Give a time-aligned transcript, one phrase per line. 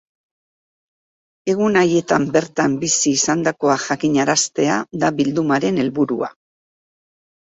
[1.51, 6.33] Egun haietan bertan bizi izandakoa jakin araztea da bildumaren helburua.